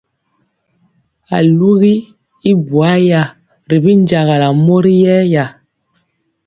Alugi 1.37 1.95
y 2.51 2.53
buaya 2.65 3.21
ri 3.69 3.77
binjagala 3.83 4.47
mori 4.65 4.93
yɛɛya. 5.03 5.45